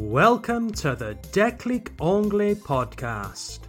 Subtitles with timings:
[0.00, 3.60] Welcome to the Déclic Anglais podcast,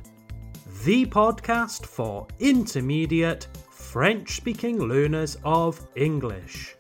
[0.84, 6.76] the podcast for intermediate French speaking learners of English.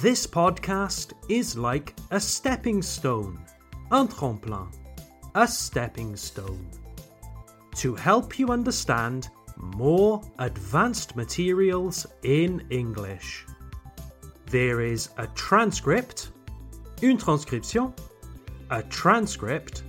[0.00, 3.38] This podcast is like a stepping stone,
[3.92, 4.66] un tremplin,
[5.36, 6.68] a stepping stone,
[7.76, 13.46] to help you understand more advanced materials in English.
[14.46, 16.32] There is a transcript
[17.02, 17.94] une transcription,
[18.70, 19.84] a transcript,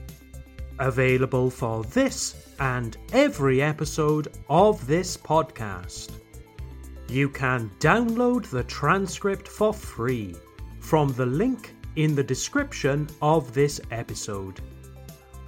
[0.79, 6.11] available for this and every episode of this podcast.
[7.07, 10.35] You can download the transcript for free
[10.79, 14.59] from the link in the description of this episode.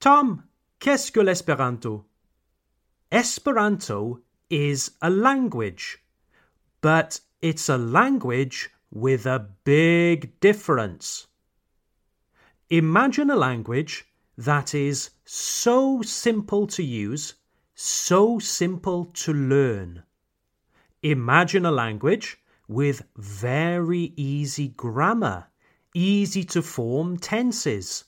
[0.00, 0.44] Tom,
[0.78, 2.04] qu'est-ce que l'Esperanto?
[3.10, 5.98] Esperanto is a language,
[6.80, 11.26] but it's a language with a big difference.
[12.72, 14.06] Imagine a language
[14.38, 17.34] that is so simple to use,
[17.74, 20.04] so simple to learn.
[21.02, 25.48] Imagine a language with very easy grammar,
[25.92, 28.04] easy to form tenses,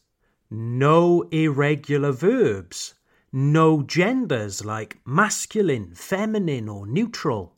[0.48, 2.94] no irregular verbs,
[3.30, 7.53] no genders like masculine, feminine, or neutral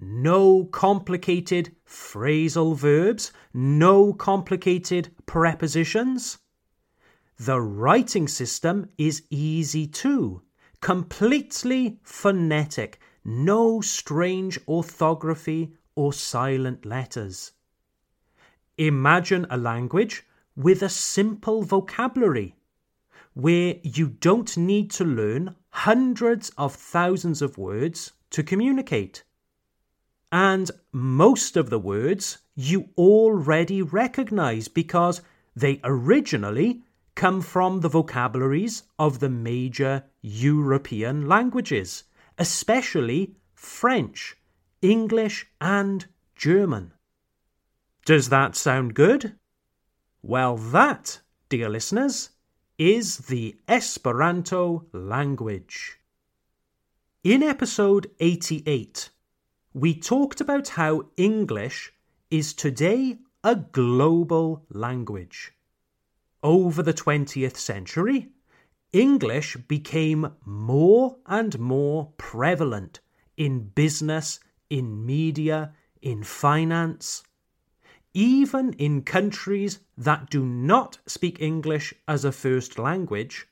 [0.00, 6.38] no complicated phrasal verbs, no complicated prepositions.
[7.38, 10.42] The writing system is easy too,
[10.80, 17.52] completely phonetic, no strange orthography or silent letters.
[18.76, 20.24] Imagine a language
[20.56, 22.56] with a simple vocabulary
[23.34, 29.24] where you don't need to learn hundreds of thousands of words to communicate.
[30.34, 35.22] And most of the words you already recognize because
[35.54, 36.82] they originally
[37.14, 42.02] come from the vocabularies of the major European languages,
[42.36, 44.36] especially French,
[44.82, 46.94] English, and German.
[48.04, 49.36] Does that sound good?
[50.20, 52.30] Well, that, dear listeners,
[52.76, 56.00] is the Esperanto language.
[57.22, 59.10] In episode 88,
[59.74, 61.92] we talked about how English
[62.30, 65.52] is today a global language.
[66.44, 68.28] Over the 20th century,
[68.92, 73.00] English became more and more prevalent
[73.36, 74.38] in business,
[74.70, 77.24] in media, in finance.
[78.14, 83.48] Even in countries that do not speak English as a first language,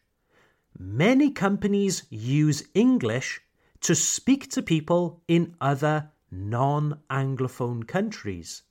[0.79, 3.41] many companies use English
[3.83, 8.63] to speak to people in other non-anglophone countries.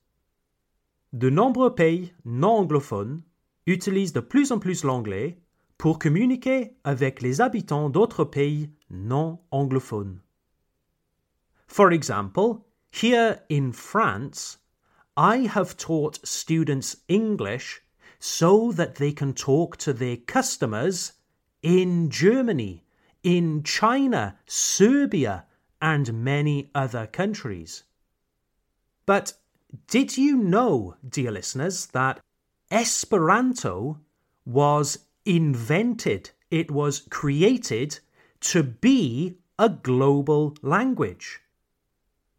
[1.14, 3.22] De nombreux pays non anglophones
[3.68, 5.38] utilisent de plus en plus l'anglais
[5.78, 10.22] pour communiquer avec les habitants d'autres pays non anglophones.
[11.68, 14.60] For example, here in France,
[15.18, 17.82] I have taught students English
[18.20, 21.14] so that they can talk to their customers
[21.64, 22.84] in Germany,
[23.23, 25.45] in China, Serbia,
[25.81, 27.83] and many other countries.
[29.06, 29.33] But
[29.88, 32.19] did you know, dear listeners, that
[32.69, 34.00] Esperanto
[34.45, 38.00] was invented, it was created
[38.41, 41.41] to be a global language?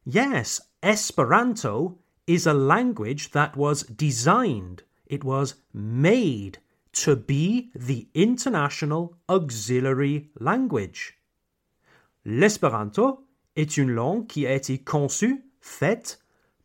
[0.04, 6.58] Yes, Esperanto is a language that was designed, it was made
[6.92, 11.18] to be the international auxiliary language.
[12.24, 16.20] L'Esperanto est une langue qui a été conçue, faite,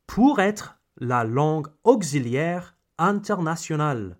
[0.05, 4.17] pour être la langue auxiliaire internationale.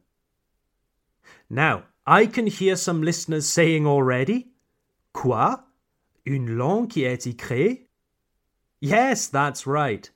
[1.50, 4.52] Now, I can hear some listeners saying already,
[5.14, 5.64] Quoi?
[6.26, 7.90] Une langue qui a été créée?
[8.82, 10.12] Yes, that's right.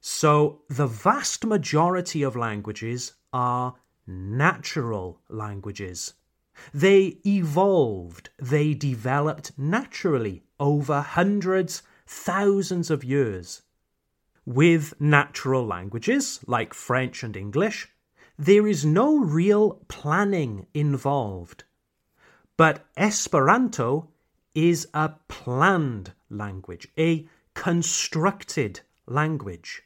[0.00, 3.74] So, the vast majority of languages are
[4.06, 6.14] natural languages.
[6.72, 13.62] They evolved, they developed naturally over hundreds, thousands of years.
[14.44, 17.88] With natural languages, like French and English,
[18.38, 21.64] there is no real planning involved.
[22.56, 24.08] But Esperanto
[24.54, 29.82] is a planned language, a constructed language.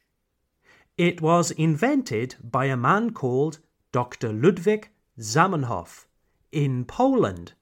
[0.97, 3.59] It was invented by a man called
[3.93, 4.33] Dr.
[4.33, 6.07] Ludwik Zamenhof
[6.53, 7.55] in Poland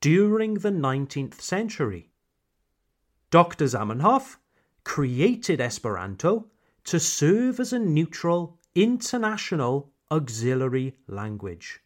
[0.00, 2.10] during the 19th century.
[3.30, 3.64] Dr.
[3.64, 4.36] Zamenhof
[4.84, 6.46] created Esperanto
[6.84, 11.80] to serve as a neutral international auxiliary language.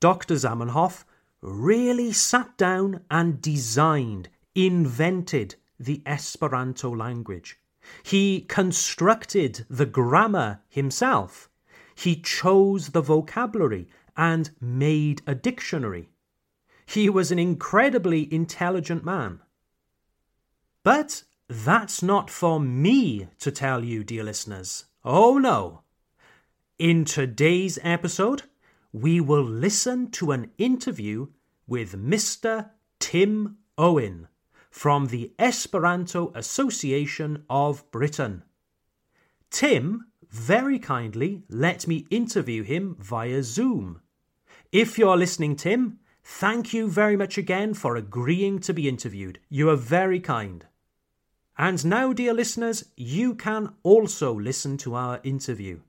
[0.00, 0.34] Dr.
[0.34, 1.04] Zamenhof
[1.40, 7.58] really sat down and designed, invented the Esperanto language.
[8.02, 11.50] He constructed the grammar himself.
[11.94, 16.08] He chose the vocabulary and made a dictionary.
[16.86, 19.40] He was an incredibly intelligent man.
[20.82, 24.84] But that's not for me to tell you, dear listeners.
[25.04, 25.82] Oh no.
[26.78, 28.42] In today's episode,
[28.92, 31.28] we will listen to an interview
[31.66, 32.70] with Mr.
[32.98, 34.28] Tim Owen
[34.70, 38.42] from the Esperanto Association of Britain.
[39.50, 44.00] Tim very kindly let me interview him via Zoom.
[44.72, 49.38] If you're listening, Tim, thank you very much again for agreeing to be interviewed.
[49.48, 50.66] You are very kind.
[51.56, 55.80] And now, dear listeners, you can also listen to our interview.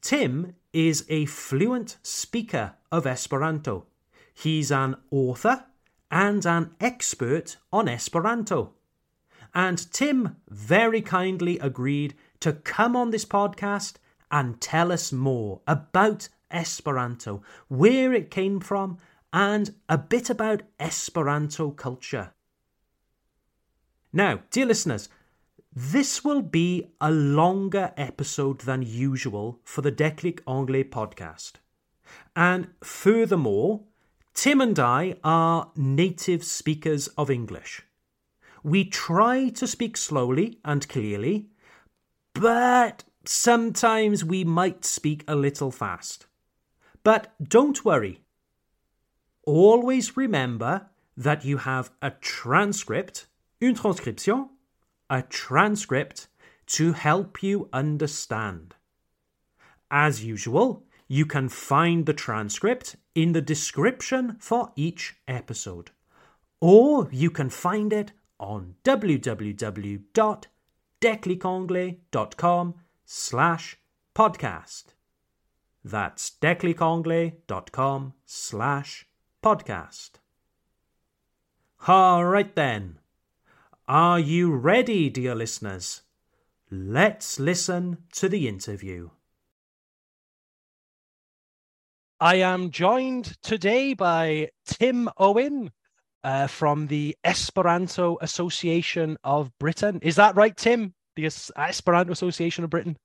[0.00, 3.86] Tim is a fluent speaker of Esperanto.
[4.32, 5.64] He's an author
[6.12, 8.74] and an expert on Esperanto.
[9.52, 12.14] And Tim very kindly agreed
[12.46, 13.94] to come on this podcast
[14.30, 18.98] and tell us more about Esperanto, where it came from,
[19.32, 22.30] and a bit about Esperanto culture.
[24.12, 25.08] Now, dear listeners,
[25.74, 31.54] this will be a longer episode than usual for the Declic Anglais podcast.
[32.36, 33.80] And furthermore,
[34.34, 37.82] Tim and I are native speakers of English.
[38.62, 41.48] We try to speak slowly and clearly,
[42.40, 46.26] but sometimes we might speak a little fast.
[47.02, 48.20] But don't worry.
[49.44, 53.26] Always remember that you have a transcript
[53.62, 54.50] une transcription,
[55.08, 56.28] a transcript
[56.66, 58.74] to help you understand.
[59.90, 65.90] As usual, you can find the transcript in the description for each episode,
[66.60, 68.74] or you can find it on
[71.00, 73.78] www.declicanglais.com slash
[74.14, 74.84] podcast.
[75.84, 79.06] That's declicanglais.com slash
[79.42, 80.10] podcast.
[81.86, 82.98] All right then.
[83.86, 86.02] Are you ready, dear listeners?
[86.70, 89.10] Let's listen to the interview.
[92.18, 95.70] I am joined today by Tim Owen
[96.26, 100.00] uh, from the Esperanto Association of Britain.
[100.02, 100.92] Is that right, Tim?
[101.14, 102.96] The Esperanto Association of Britain?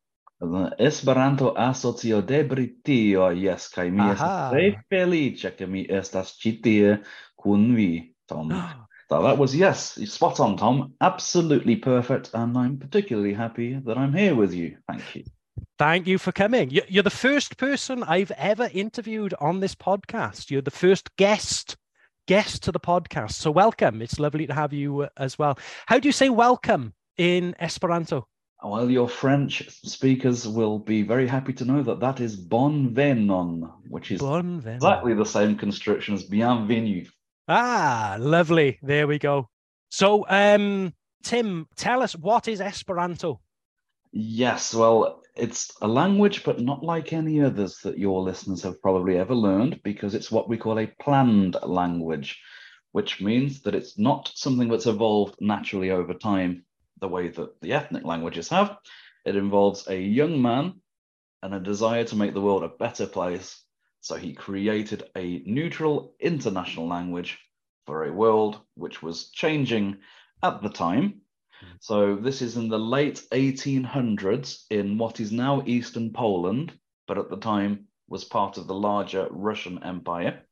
[0.79, 6.95] Esperanto Asocio de Britio, yes, kaj mi estas tre feliĉa ke mi estas ĉi tie
[7.37, 8.49] kun vi, Tom.
[9.11, 10.93] So that was yes, spot on, Tom.
[11.01, 14.77] Absolutely perfect, and I'm particularly happy that I'm here with you.
[14.87, 15.23] Thank you.
[15.77, 16.71] Thank you for coming.
[16.71, 20.49] You're the first person I've ever interviewed on this podcast.
[20.49, 21.75] You're the first guest
[22.31, 23.33] guest to the podcast.
[23.33, 24.01] So welcome.
[24.01, 25.59] It's lovely to have you uh, as well.
[25.87, 28.25] How do you say welcome in Esperanto?
[28.63, 33.69] Well, your French speakers will be very happy to know that that is bon venon,
[33.89, 37.05] which is bon exactly the same construction as bienvenue
[37.49, 38.79] Ah, lovely.
[38.81, 39.49] There we go.
[39.89, 43.41] So, um, Tim, tell us what is Esperanto?
[44.13, 49.17] Yes, well, it's a language, but not like any others that your listeners have probably
[49.17, 52.39] ever learned, because it's what we call a planned language,
[52.91, 56.63] which means that it's not something that's evolved naturally over time
[56.99, 58.77] the way that the ethnic languages have.
[59.25, 60.81] It involves a young man
[61.41, 63.63] and a desire to make the world a better place
[64.01, 67.37] so he created a neutral international language
[67.85, 69.97] for a world which was changing
[70.43, 71.21] at the time.
[71.79, 76.73] So this is in the late 1800s in what is now Eastern Poland,
[77.07, 80.43] but at the time was part of the larger Russian Empire,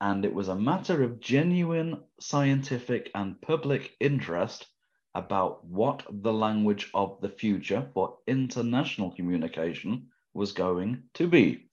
[0.00, 4.66] and it was a matter of genuine scientific and public interest
[5.14, 11.68] about what the language of the future for international communication was going to be.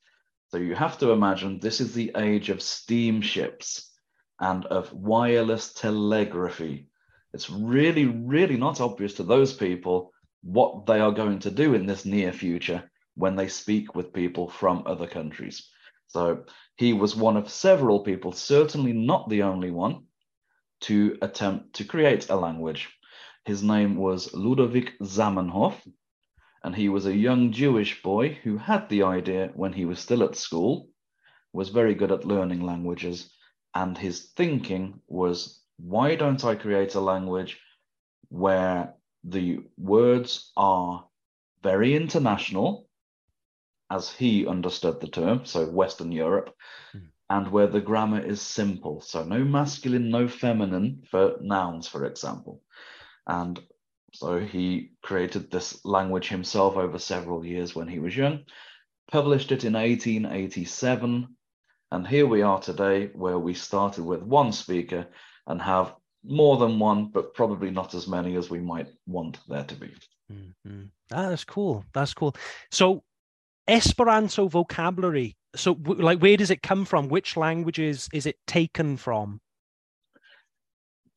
[0.50, 3.92] So you have to imagine this is the age of steamships
[4.40, 6.88] and of wireless telegraphy.
[7.36, 11.86] It's really, really not obvious to those people what they are going to do in
[11.86, 15.70] this near future when they speak with people from other countries.
[16.08, 16.46] So
[16.78, 20.06] he was one of several people, certainly not the only one,
[20.88, 22.88] to attempt to create a language.
[23.44, 25.76] His name was Ludovic Zamenhof,
[26.64, 30.24] and he was a young Jewish boy who had the idea when he was still
[30.24, 30.88] at school,
[31.52, 33.30] was very good at learning languages,
[33.74, 37.60] and his thinking was why don't I create a language
[38.30, 41.06] where the words are
[41.64, 42.88] very international,
[43.90, 46.56] as he understood the term, so Western Europe,
[46.96, 47.08] mm.
[47.30, 49.02] and where the grammar is simple.
[49.02, 52.62] So no masculine, no feminine for nouns, for example.
[53.28, 53.60] And
[54.14, 58.46] so he created this language himself over several years when he was young,
[59.12, 61.36] published it in 1887.
[61.92, 65.08] And here we are today, where we started with one speaker
[65.48, 69.64] and have more than one, but probably not as many as we might want there
[69.64, 69.94] to be.
[70.32, 70.84] Mm-hmm.
[71.12, 71.86] Ah, that's cool.
[71.94, 72.36] That's cool.
[72.72, 73.04] So,
[73.68, 75.38] Esperanto vocabulary.
[75.56, 77.10] So, like, where does it come from?
[77.10, 79.40] Which languages is it taken from?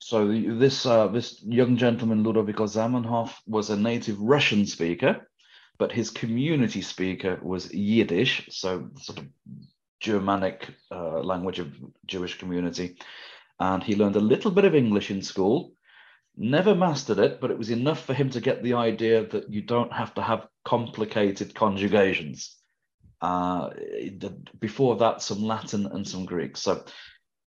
[0.00, 5.28] So this uh, this young gentleman Ludovico Zamenhof was a native Russian speaker,
[5.76, 9.26] but his community speaker was Yiddish, so sort of
[10.00, 11.74] Germanic uh, language of
[12.06, 12.96] Jewish community
[13.60, 15.72] and he learned a little bit of English in school.
[16.36, 19.62] Never mastered it, but it was enough for him to get the idea that you
[19.62, 22.56] don't have to have complicated conjugations.
[23.20, 23.70] Uh,
[24.60, 26.56] before that, some Latin and some Greek.
[26.56, 26.84] So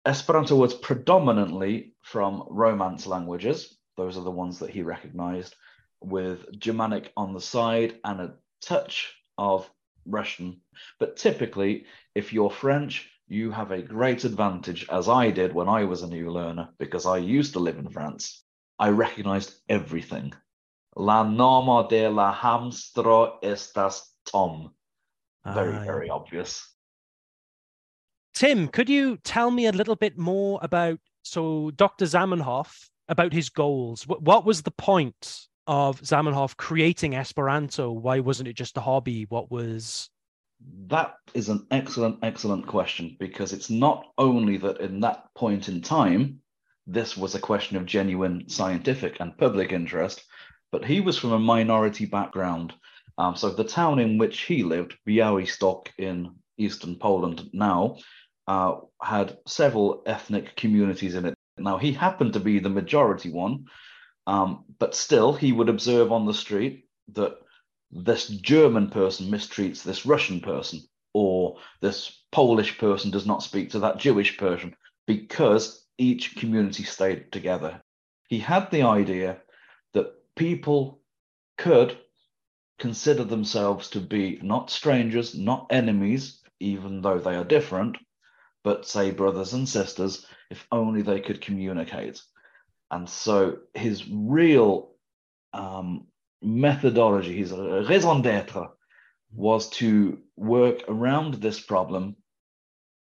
[0.04, 3.78] Esperanto was predominantly from Romance languages.
[3.96, 5.54] Those are the ones that he recognized,
[6.00, 9.70] with Germanic on the side and a touch of
[10.04, 10.60] Russian.
[10.98, 15.84] But typically, if you're French, you have a great advantage, as I did when I
[15.84, 18.44] was a new learner, because I used to live in France.
[18.78, 20.32] I recognized everything.
[20.96, 24.74] La norma de la hamstro estas Tom.
[25.46, 26.68] Very, uh, very obvious.
[28.34, 32.04] Tim, could you tell me a little bit more about so Dr.
[32.04, 34.06] Zamenhof about his goals?
[34.06, 37.90] What, what was the point of Zamenhof creating Esperanto?
[37.90, 39.26] Why wasn't it just a hobby?
[39.28, 40.10] What was
[40.88, 45.80] that is an excellent, excellent question because it's not only that in that point in
[45.80, 46.40] time,
[46.86, 50.24] this was a question of genuine scientific and public interest,
[50.70, 52.74] but he was from a minority background.
[53.18, 57.98] Um, so the town in which he lived, Białystok in eastern Poland now,
[58.48, 61.34] uh, had several ethnic communities in it.
[61.58, 63.66] Now, he happened to be the majority one,
[64.26, 67.36] um, but still, he would observe on the street that
[67.92, 70.80] this German person mistreats this Russian person,
[71.12, 74.74] or this Polish person does not speak to that Jewish person
[75.06, 77.82] because each community stayed together.
[78.28, 79.38] He had the idea
[79.92, 81.02] that people
[81.58, 81.98] could
[82.78, 87.98] consider themselves to be not strangers, not enemies, even though they are different,
[88.64, 92.22] but say brothers and sisters, if only they could communicate.
[92.90, 94.92] And so his real
[95.52, 96.06] um,
[96.42, 98.68] methodology, his raison d'etre,
[99.34, 102.16] was to work around this problem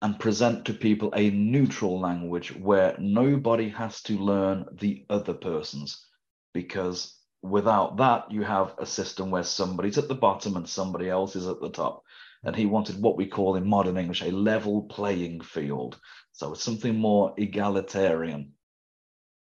[0.01, 6.05] and present to people a neutral language where nobody has to learn the other person's.
[6.53, 11.35] Because without that, you have a system where somebody's at the bottom and somebody else
[11.35, 12.03] is at the top.
[12.43, 15.97] And he wanted what we call in modern English a level playing field.
[16.33, 18.53] So it's something more egalitarian.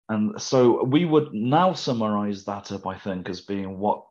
[0.08, 4.06] And so we would now summarize that up, I think, as being what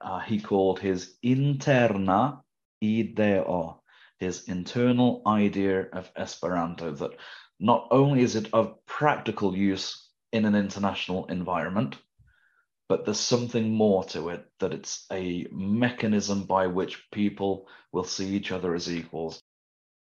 [0.00, 2.40] uh, he called his interna
[2.82, 3.74] idea,
[4.18, 7.12] his internal idea of Esperanto, that
[7.60, 11.98] not only is it of practical use in an international environment,
[12.88, 18.34] but there's something more to it, that it's a mechanism by which people will see
[18.34, 19.42] each other as equals.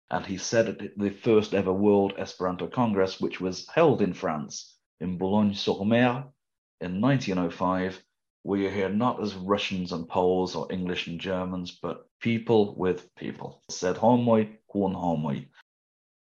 [0.09, 4.74] And he said at the first ever World Esperanto Congress, which was held in France
[5.05, 6.25] in Boulogne-sur-Mer
[6.81, 8.03] in 1905,
[8.43, 13.13] we are here not as Russians and Poles or English and Germans, but people with
[13.15, 13.61] people.
[13.69, 15.47] Said homoi kun homoi.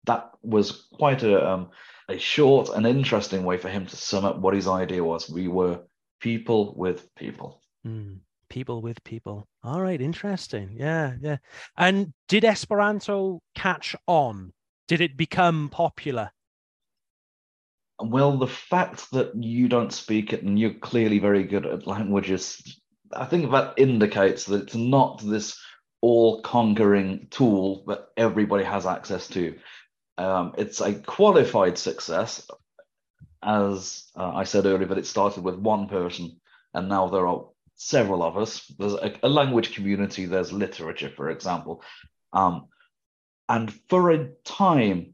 [0.06, 1.70] That was quite a, um,
[2.08, 5.30] a short and interesting way for him to sum up what his idea was.
[5.30, 5.82] We were
[6.20, 7.62] people with people.
[7.86, 8.20] Mm.
[8.50, 9.48] people with people.
[9.64, 10.76] All right, interesting.
[10.76, 11.38] Yeah, yeah.
[11.78, 14.52] And did Esperanto catch on?
[14.88, 16.32] Did it become popular?
[18.02, 22.80] Well, the fact that you don't speak it and you're clearly very good at languages,
[23.14, 25.60] I think that indicates that it's not this
[26.02, 29.58] all conquering tool that everybody has access to.
[30.18, 32.50] Um, it's a qualified success.
[33.44, 36.40] As uh, I said earlier, that it started with one person
[36.74, 38.66] and now there are several of us.
[38.78, 41.84] There's a, a language community, there's literature, for example.
[42.34, 42.68] Um,
[43.48, 45.14] and for a time,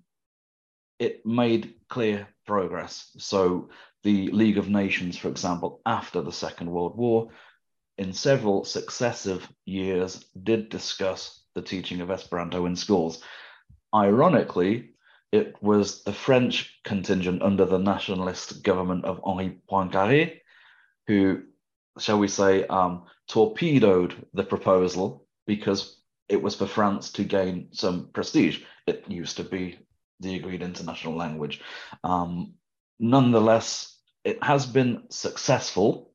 [0.99, 3.09] it made clear progress.
[3.19, 3.69] So
[4.03, 7.29] the League of Nations, for example, after the Second World War,
[7.97, 13.23] in several successive years, did discuss the teaching of Esperanto in schools.
[13.93, 14.95] Ironically,
[15.31, 20.41] it was the French contingent under the nationalist government of Henri Poincaré
[21.07, 21.43] who,
[21.97, 28.09] shall we say, um, torpedoed the proposal because it was for France to gain some
[28.11, 28.63] prestige.
[28.85, 29.79] It used to be
[30.19, 31.61] the agreed international language.
[32.03, 32.53] Um,
[32.99, 36.11] nonetheless, it has been successful.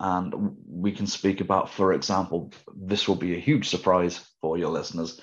[0.00, 4.70] And we can speak about, for example, this will be a huge surprise for your
[4.70, 5.20] listeners.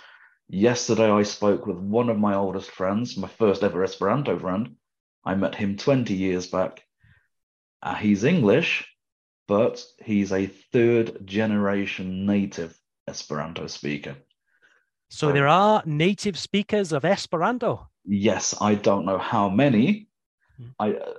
[0.47, 4.75] Yesterday, I spoke with one of my oldest friends, my first ever Esperanto friend.
[5.25, 6.81] I met him 20 years back.
[7.83, 8.87] Uh, he's English,
[9.47, 14.15] but he's a third generation native Esperanto speaker.
[15.09, 17.89] So there are native speakers of Esperanto.
[18.05, 20.07] Yes, I don't know how many.
[20.57, 20.67] Hmm.
[20.79, 21.13] I uh,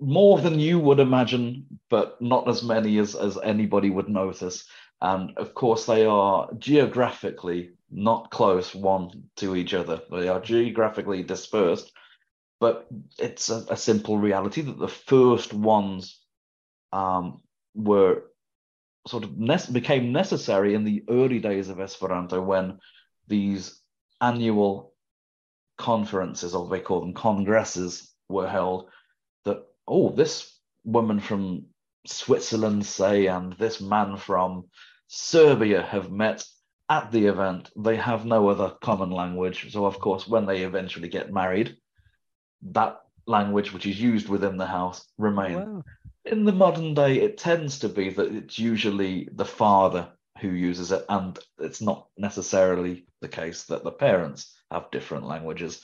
[0.00, 4.66] more than you would imagine, but not as many as as anybody would notice.
[5.00, 10.00] And of course, they are geographically not close one to each other.
[10.10, 11.92] They are geographically dispersed,
[12.60, 12.86] but
[13.18, 16.20] it's a, a simple reality that the first ones
[16.92, 17.42] um,
[17.74, 18.22] were
[19.06, 22.78] sort of ne- became necessary in the early days of Esperanto when
[23.32, 23.80] these
[24.20, 24.92] annual
[25.78, 28.90] conferences, or they call them congresses, were held.
[29.46, 30.36] That oh, this
[30.84, 31.64] woman from
[32.06, 34.64] Switzerland, say, and this man from
[35.08, 36.44] Serbia have met
[36.90, 37.70] at the event.
[37.74, 39.72] They have no other common language.
[39.72, 41.78] So, of course, when they eventually get married,
[42.72, 45.66] that language which is used within the house remains.
[45.66, 45.84] Wow
[46.24, 50.08] in the modern day, it tends to be that it's usually the father
[50.42, 55.80] who uses it, and it's not necessarily the case that the parents have different languages.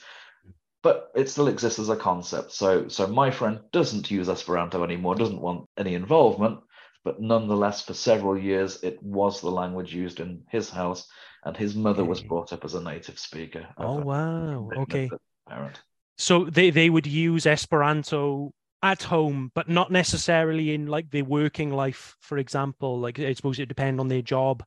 [0.83, 2.51] But it still exists as a concept.
[2.51, 6.59] So, so my friend doesn't use Esperanto anymore, doesn't want any involvement,
[7.03, 11.07] but nonetheless, for several years, it was the language used in his house,
[11.43, 13.67] and his mother was brought up as a native speaker.
[13.77, 14.69] Oh wow!
[14.77, 15.09] Okay.
[15.47, 15.81] Parent.
[16.17, 21.71] So they, they would use Esperanto at home, but not necessarily in like their working
[21.71, 22.99] life, for example.
[22.99, 24.63] Like I suppose it depend on their job.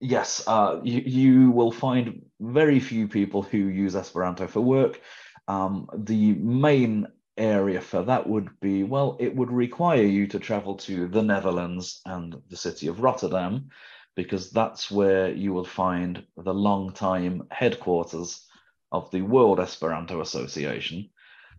[0.00, 5.00] Yes, uh, you, you will find very few people who use Esperanto for work.
[5.48, 10.76] Um, the main area for that would be well, it would require you to travel
[10.76, 13.70] to the Netherlands and the city of Rotterdam,
[14.14, 18.46] because that's where you will find the long-time headquarters
[18.92, 21.08] of the World Esperanto Association.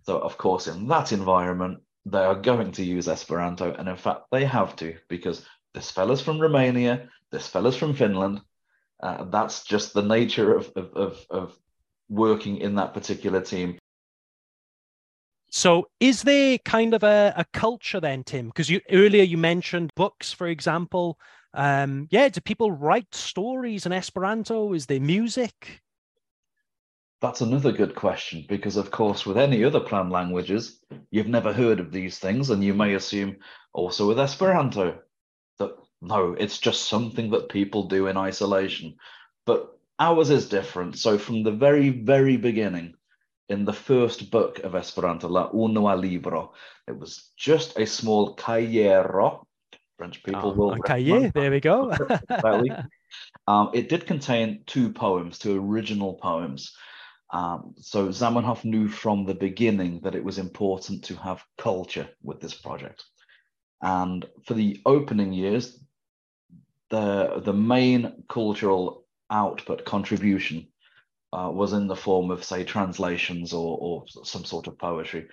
[0.03, 4.25] So, of course, in that environment, they are going to use Esperanto, and in fact,
[4.31, 8.41] they have to because this fella's from Romania, this fella's from Finland.
[9.01, 11.59] Uh, that's just the nature of, of, of, of
[12.09, 13.77] working in that particular team.
[15.51, 18.47] So, is there kind of a, a culture then, Tim?
[18.47, 21.17] Because you earlier you mentioned books, for example.
[21.53, 24.73] Um, yeah, do people write stories in Esperanto?
[24.73, 25.81] Is there music?
[27.21, 30.79] That's another good question because, of course, with any other planned languages,
[31.11, 33.37] you've never heard of these things, and you may assume
[33.73, 34.99] also with Esperanto
[35.57, 38.95] that no, it's just something that people do in isolation.
[39.45, 40.97] But ours is different.
[40.97, 42.95] So, from the very, very beginning,
[43.49, 46.53] in the first book of Esperanto, La Unua Libro,
[46.87, 49.43] it was just a small kajero.
[49.97, 50.75] French people oh, will.
[50.79, 51.91] Cahier, there we go.
[53.47, 56.75] um, it did contain two poems, two original poems.
[57.35, 62.39] Um, so Zamenhof knew from the beginning that it was important to have culture with
[62.39, 63.03] this project.
[63.81, 65.77] And for the opening years,
[66.89, 70.67] the, the main cultural output contribution
[71.33, 75.27] uh, was in the form of, say, translations or, or some sort of poetry.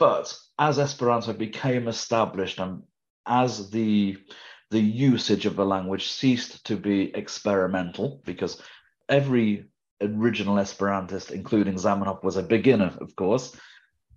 [0.00, 2.82] But as Esperanto became established and
[3.24, 4.16] as the
[4.70, 8.60] the usage of the language ceased to be experimental, because
[9.08, 9.64] every
[10.00, 13.56] original Esperantist, including Zamenhof, was a beginner, of course.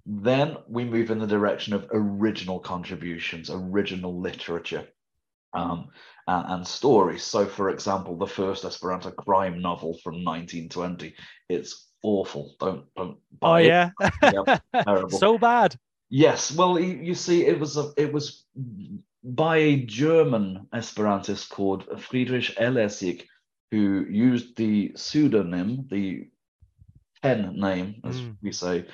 [0.06, 4.88] Then we move in the direction of original contributions, original literature.
[5.54, 5.90] um,
[6.28, 7.24] and, and, stories.
[7.24, 11.14] So, for example, the first Esperanto crime novel from 1920,
[11.50, 12.56] it's awful.
[12.60, 13.18] Don't don't.
[13.42, 13.92] oh yeah,
[14.74, 15.10] terrible.
[15.10, 15.76] so bad.
[16.10, 18.46] Yes, well, you, you see, it was a, it was
[19.24, 23.26] by a German Esperantist called Friedrich Ellersiek,
[23.72, 26.30] who used the pseudonym, the
[27.22, 28.36] pen name, as mm.
[28.42, 28.86] we say,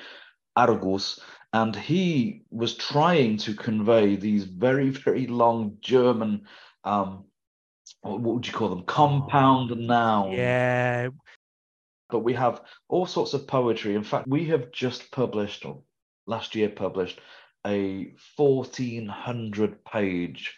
[0.56, 1.20] Argus,
[1.52, 6.46] and he was trying to convey these very, very long German,
[6.84, 7.24] um,
[8.02, 10.36] what would you call them, compound nouns.
[10.36, 11.08] Yeah.
[12.10, 13.94] But we have all sorts of poetry.
[13.94, 15.82] In fact, we have just published, or
[16.26, 17.20] last year published,
[17.66, 20.56] a 1400 page,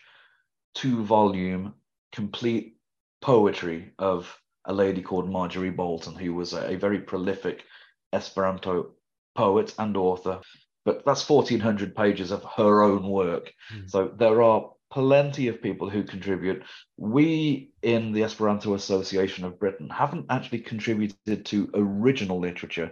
[0.74, 1.74] two volume,
[2.12, 2.76] complete
[3.20, 7.64] poetry of a lady called Marjorie Boulton, who was a, a very prolific
[8.12, 8.92] Esperanto
[9.34, 10.40] poet and author.
[10.84, 13.52] But that's 1400 pages of her own work.
[13.74, 13.90] Mm.
[13.90, 16.64] So there are plenty of people who contribute.
[16.96, 22.90] We in the Esperanto Association of Britain haven't actually contributed to original literature,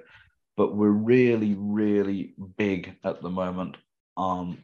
[0.56, 3.76] but we're really, really big at the moment
[4.16, 4.58] um,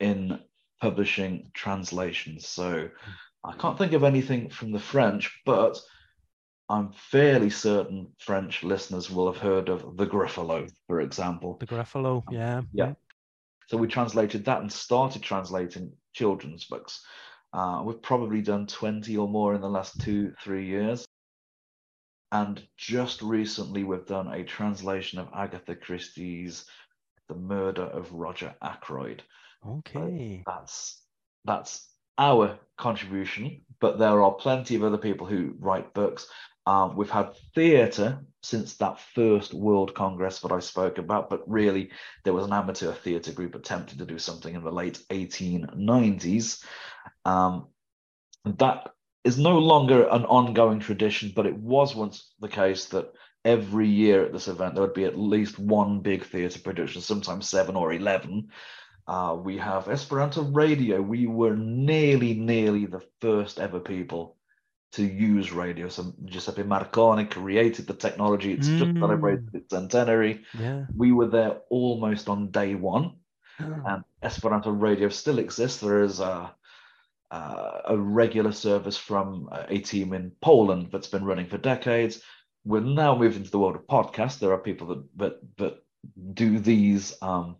[0.00, 0.40] in
[0.80, 2.46] publishing translations.
[2.46, 2.90] So
[3.44, 5.78] I can't think of anything from the French, but
[6.68, 11.56] I'm fairly certain French listeners will have heard of the Gruffalo, for example.
[11.58, 12.62] The Gruffalo, yeah.
[12.72, 12.94] Yeah.
[13.68, 17.04] So we translated that and started translating children's books.
[17.52, 21.06] Uh, we've probably done 20 or more in the last two, three years.
[22.30, 26.66] And just recently, we've done a translation of Agatha Christie's
[27.28, 29.22] The Murder of Roger Ackroyd.
[29.66, 30.42] Okay.
[30.46, 31.02] So that's
[31.46, 36.26] that's our contribution, but there are plenty of other people who write books.
[36.66, 41.90] Um, we've had theatre since that first World Congress that I spoke about, but really
[42.24, 46.62] there was an amateur theatre group attempting to do something in the late 1890s.
[47.24, 47.68] Um,
[48.44, 48.90] that
[49.24, 53.12] is no longer an ongoing tradition, but it was once the case that
[53.44, 57.48] every year at this event there would be at least one big theatre production, sometimes
[57.48, 58.48] seven or 11.
[59.08, 61.00] Uh, we have Esperanto Radio.
[61.00, 64.36] We were nearly, nearly the first ever people
[64.92, 65.88] to use radio.
[65.88, 68.52] So Giuseppe Marconi created the technology.
[68.52, 68.78] It's mm.
[68.78, 70.44] just celebrated its centenary.
[70.58, 70.84] Yeah.
[70.94, 73.16] We were there almost on day one.
[73.60, 73.82] Oh.
[73.86, 75.80] And Esperanto Radio still exists.
[75.80, 76.54] There is a,
[77.30, 82.20] uh, a regular service from a team in Poland that's been running for decades.
[82.64, 84.38] We're now moved into the world of podcasts.
[84.38, 85.74] There are people that that, that
[86.34, 87.56] do these um,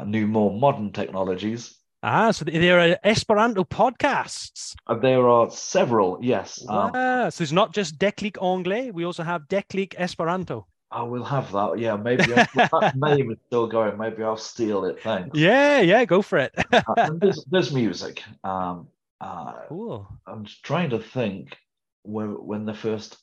[0.00, 4.74] uh, new, more modern technologies Ah, so there are Esperanto podcasts.
[4.86, 6.62] Uh, there are several, yes.
[6.68, 7.24] Um, wow.
[7.24, 10.66] Um, so it's not just Declic Anglais, we also have Declic Esperanto.
[10.90, 11.78] I will have that.
[11.78, 13.96] Yeah, maybe that name is still going.
[13.96, 15.02] Maybe I'll steal it.
[15.02, 15.38] Thanks.
[15.38, 16.52] Yeah, yeah, go for it.
[16.72, 18.22] uh, there's, there's, music.
[18.44, 18.88] Um,
[19.22, 20.06] uh, cool.
[20.26, 21.56] I'm trying to think
[22.02, 23.16] when, when the first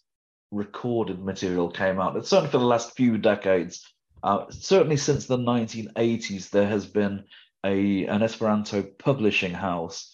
[0.49, 2.15] recorded material came out.
[2.15, 3.85] It's certainly for the last few decades.
[4.23, 7.23] Uh, certainly since the 1980s, there has been
[7.65, 10.13] a an Esperanto publishing house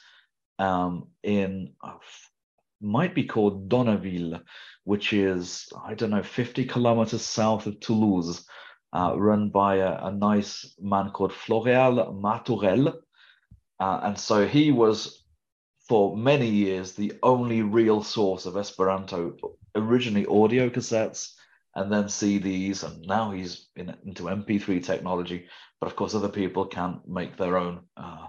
[0.60, 1.94] um, in uh,
[2.82, 4.42] might be called Donneville,
[4.84, 8.46] which is I don't know 50 kilometers south of Toulouse,
[8.94, 12.94] uh, run by a, a, nice man called Floréal Martorell,
[13.80, 15.24] uh, and so he was
[15.88, 19.36] for many years the only real source of Esperanto.
[19.76, 21.34] Originally audio cassettes,
[21.78, 25.46] and then CDs, and now he's in, into MP3 technology.
[25.80, 28.28] But of course, other people can make their own uh,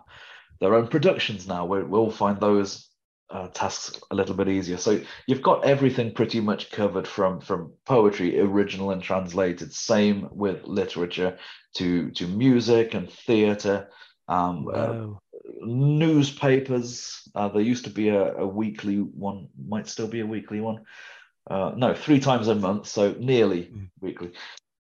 [0.61, 1.65] their own productions now.
[1.65, 2.91] we will find those
[3.31, 4.77] uh, tasks a little bit easier.
[4.77, 9.73] So you've got everything pretty much covered from from poetry, original and translated.
[9.73, 11.39] Same with literature
[11.77, 13.89] to to music and theatre.
[14.29, 15.21] Um, uh, wow.
[15.33, 17.23] uh, newspapers.
[17.35, 20.85] Uh, there used to be a, a, weekly one, might still be a weekly one.
[21.49, 23.89] Uh, no, three times a month, so nearly mm.
[24.01, 24.33] weekly.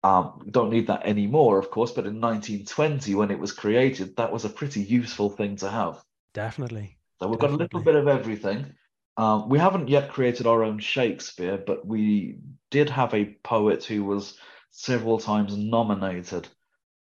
[0.04, 4.34] Um, don't need that anymore, of course, but in 1920, when it was created, that
[4.34, 6.04] was a pretty useful thing to have.
[6.34, 6.98] Definitely.
[7.20, 7.68] So we've Definitely.
[7.68, 8.74] got a little bit of everything.
[9.18, 14.04] Um, we haven't yet created our own Shakespeare, but we did have a poet who
[14.04, 14.38] was
[14.72, 16.48] several times nominated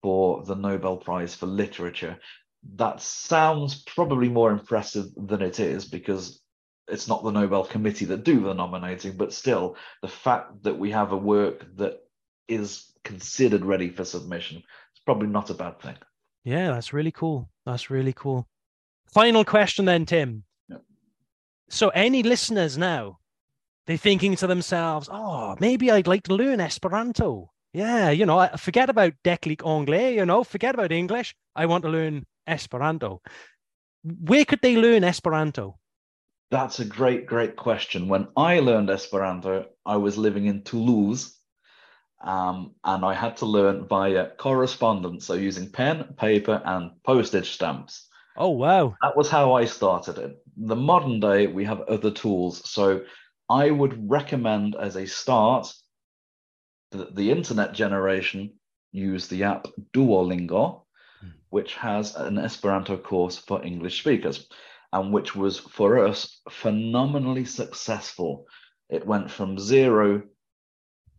[0.03, 2.19] for the Nobel Prize for Literature.
[2.77, 6.41] That sounds probably more impressive than it is because
[6.91, 10.91] it's not the Nobel Committee that do the nominating, but still, the fact that we
[10.91, 12.01] have a work that
[12.49, 15.97] is considered ready for submission is probably not a bad thing.
[16.45, 17.49] Yeah, that's really cool.
[17.67, 18.49] That's really cool.
[19.13, 20.45] Final question then, Tim.
[21.69, 23.19] So, any listeners now,
[23.87, 27.53] they're thinking to themselves, oh, maybe I'd like to learn Esperanto.
[27.73, 31.35] Yeah, you know, forget about Declic Anglais, you know, forget about English.
[31.55, 33.23] I want to learn Esperanto.
[34.03, 35.80] where could they learn Esperanto?
[36.51, 38.09] That's a great, great question.
[38.09, 41.37] When I learned Esperanto, I was living in Toulouse
[42.23, 48.09] um, and I had to learn via correspondence, so using pen, paper, and postage stamps.
[48.37, 48.97] Oh, wow.
[49.03, 50.43] That was how I started it.
[50.57, 52.69] The modern day, we have other tools.
[52.69, 53.05] So
[53.49, 55.73] I would recommend as a start
[56.91, 58.55] that the internet generation
[58.93, 60.83] use the app Duolingo,
[61.21, 61.29] hmm.
[61.51, 64.49] which has an Esperanto course for English speakers
[64.93, 68.47] and which was for us phenomenally successful.
[68.89, 70.23] It went from zero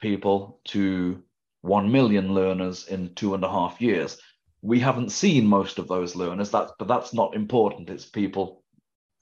[0.01, 1.23] people to
[1.62, 4.17] 1 million learners in two and a half years.
[4.62, 7.89] We haven't seen most of those learners, that's, but that's not important.
[7.89, 8.63] It's people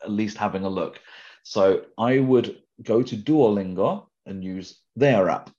[0.03, 0.99] at least having a look.
[1.43, 5.49] So I would go to Duolingo and use their app.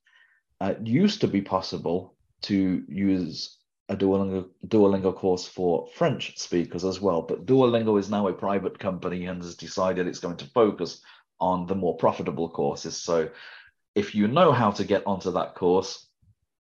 [0.61, 3.59] Uh, it used to be possible to use
[3.91, 7.23] a Duolingo, Duolingo course for French speakers as well.
[7.23, 11.03] But Duolingo is now a private company and has decided it's going to focus
[11.41, 12.97] on the more profitable courses.
[12.97, 13.31] So
[13.97, 16.07] if you know how to get onto that course,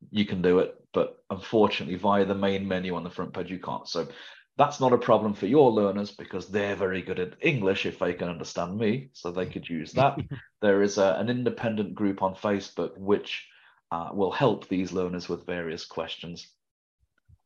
[0.10, 0.76] you can do it.
[0.94, 3.88] But unfortunately, via the main menu on the front page, you can't.
[3.90, 4.08] So
[4.56, 8.14] that's not a problem for your learners because they're very good at English if they
[8.14, 9.10] can understand me.
[9.12, 10.18] So they could use that.
[10.62, 13.46] there is a, an independent group on Facebook which
[13.92, 16.48] uh, will help these learners with various questions.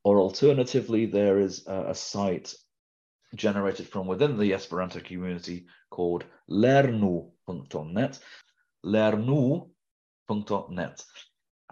[0.04, 2.54] Or alternatively, there is a, a site
[3.36, 8.20] generated from within the Esperanto community called lernu.net,
[8.86, 9.70] lernu.net.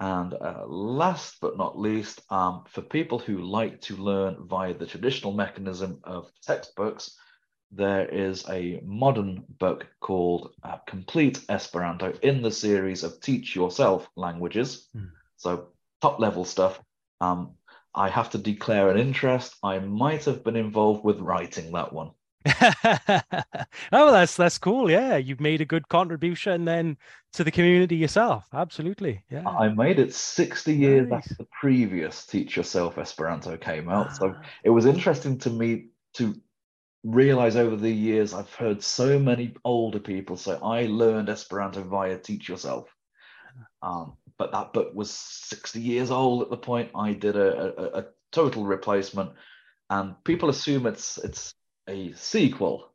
[0.01, 4.85] And uh, last but not least, um, for people who like to learn via the
[4.85, 7.17] traditional mechanism of textbooks,
[7.71, 14.09] there is a modern book called uh, Complete Esperanto in the series of Teach Yourself
[14.15, 14.87] languages.
[14.95, 15.09] Mm.
[15.35, 15.67] So,
[16.01, 16.79] top level stuff.
[17.21, 17.55] Um,
[17.99, 19.57] I have to declare an interest.
[19.61, 22.11] I might have been involved with writing that one.
[23.91, 24.89] oh, that's that's cool.
[24.89, 26.95] Yeah, you've made a good contribution then
[27.33, 28.45] to the community yourself.
[28.53, 29.21] Absolutely.
[29.29, 29.45] Yeah.
[29.45, 31.23] I made it 60 years nice.
[31.23, 34.15] after the previous Teach Yourself Esperanto came out.
[34.15, 34.41] So ah.
[34.63, 36.33] it was interesting to me to
[37.03, 42.17] realize over the years I've heard so many older people say I learned Esperanto via
[42.17, 42.87] Teach Yourself.
[43.81, 47.99] Um, but that book was 60 years old at the point I did a, a,
[47.99, 49.31] a total replacement,
[49.91, 51.53] and people assume it's it's
[51.87, 52.89] a sequel,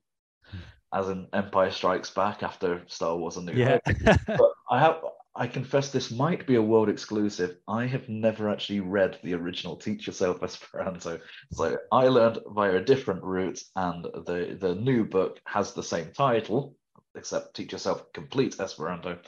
[0.50, 0.58] hmm.
[0.92, 3.78] as in Empire Strikes Back after Star Wars: A New yeah.
[3.86, 4.18] Hope.
[4.26, 5.04] but I have
[5.36, 7.58] I confess this might be a world exclusive.
[7.68, 11.20] I have never actually read the original Teach Yourself Esperanto.
[11.52, 16.12] So I learned via a different route, and the, the new book has the same
[16.12, 16.76] title,
[17.16, 19.18] except Teach Yourself Complete Esperanto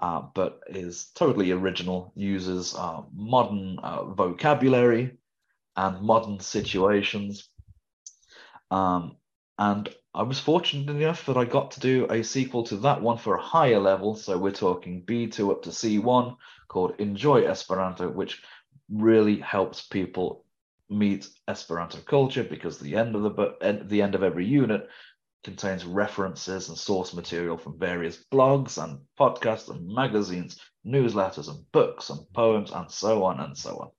[0.00, 5.18] uh, but is totally original, uses uh, modern uh, vocabulary
[5.76, 7.48] and modern situations.
[8.70, 9.16] Um,
[9.58, 13.18] and I was fortunate enough that I got to do a sequel to that one
[13.18, 14.16] for a higher level.
[14.16, 16.36] So we're talking B2 up to C1
[16.68, 18.42] called Enjoy Esperanto, which
[18.88, 20.44] really helps people
[20.88, 24.88] meet Esperanto culture because the end of the the end of every unit
[25.42, 32.10] contains references and source material from various blogs and podcasts and magazines, newsletters and books
[32.10, 33.90] and poems and so on and so on.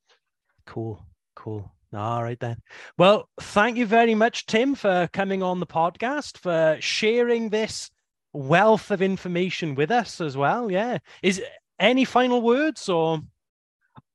[0.65, 1.03] Cool,
[1.35, 1.71] cool.
[1.93, 2.57] All right then.
[2.97, 7.91] Well, thank you very much, Tim, for coming on the podcast, for sharing this
[8.33, 10.71] wealth of information with us as well.
[10.71, 10.99] Yeah.
[11.21, 11.41] Is
[11.79, 13.21] any final words or?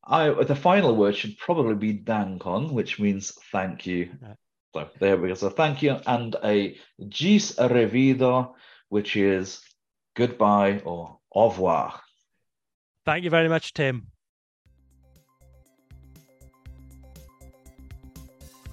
[0.04, 4.10] I, the final word should probably be dankon, which means thank you.
[4.76, 5.34] So there we go.
[5.34, 5.96] So thank you.
[6.06, 6.76] And a
[7.08, 8.54] gis revido,
[8.88, 9.60] which is
[10.14, 12.00] goodbye or au revoir.
[13.04, 14.08] Thank you very much, Tim.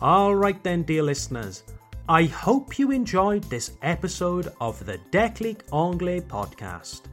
[0.02, 1.63] All right, then, dear listeners.
[2.10, 7.04] I hope you enjoyed this episode of the Declic Anglais podcast.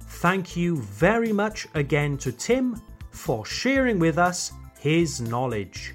[0.00, 5.94] Thank you very much again to Tim for sharing with us his knowledge.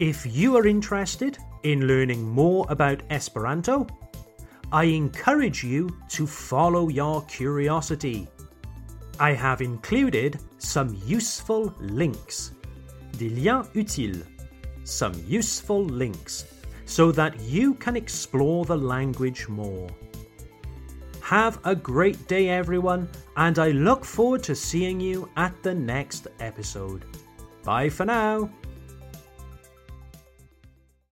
[0.00, 3.86] If you are interested in learning more about Esperanto,
[4.72, 8.26] I encourage you to follow your curiosity.
[9.20, 12.50] I have included some useful links,
[13.12, 14.24] des liens utiles,
[14.82, 16.44] some useful links,
[16.86, 19.88] so that you can explore the language more.
[21.20, 26.26] Have a great day, everyone, and I look forward to seeing you at the next
[26.40, 27.04] episode.
[27.62, 28.50] Bye for now.